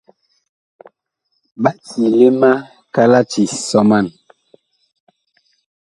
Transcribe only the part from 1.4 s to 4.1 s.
Ɓa ciile ma kalati sɔman.